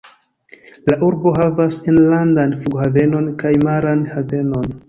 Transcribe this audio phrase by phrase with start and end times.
[0.91, 4.71] La urbo havas enlandan flughavenon kaj maran havenon.